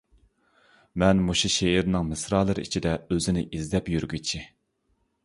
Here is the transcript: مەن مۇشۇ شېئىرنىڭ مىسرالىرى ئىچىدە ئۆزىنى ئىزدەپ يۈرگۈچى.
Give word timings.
مەن 1.01 1.19
مۇشۇ 1.27 1.51
شېئىرنىڭ 1.55 2.09
مىسرالىرى 2.13 2.65
ئىچىدە 2.69 2.95
ئۆزىنى 3.13 3.45
ئىزدەپ 3.59 3.93
يۈرگۈچى. 3.97 4.43